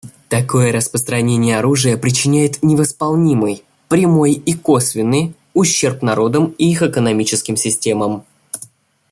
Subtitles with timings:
[0.29, 8.25] Такое распространение оружия причиняет невосполнимый— прямой и косвенный— ущерб народам и их экономическим системам.